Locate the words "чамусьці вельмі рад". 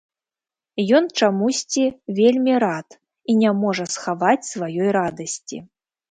1.17-2.89